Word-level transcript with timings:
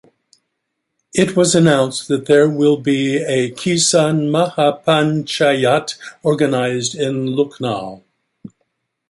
It 1.13 1.35
was 1.37 1.53
announced 1.53 2.07
that 2.07 2.25
there 2.25 2.49
will 2.49 2.77
be 2.77 3.17
a 3.17 3.51
Kisan 3.51 4.31
Mahapanchayat 4.31 5.93
organised 6.25 6.95
in 6.95 7.35
Lucknow. 7.35 8.01